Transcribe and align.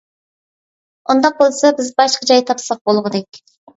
ئۇنداق 1.13 1.37
بولسا 1.41 1.71
بىز 1.81 1.91
باشقا 2.01 2.31
جاي 2.33 2.45
تاپساق 2.51 2.83
بولغۇدەك. 2.91 3.45